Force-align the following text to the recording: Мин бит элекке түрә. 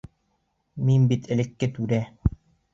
Мин 0.87 1.05
бит 1.13 1.31
элекке 1.37 1.71
түрә. 1.79 2.03